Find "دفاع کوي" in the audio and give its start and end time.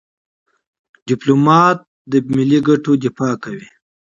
3.05-3.67